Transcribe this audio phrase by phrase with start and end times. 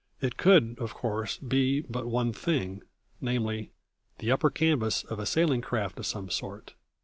[0.19, 2.81] It could, of course, be but one thing,
[3.21, 3.69] namely,
[4.17, 6.73] the upper canvas of a sailing craft of some sort.